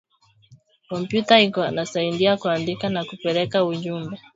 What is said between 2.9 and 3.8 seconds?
kupeleka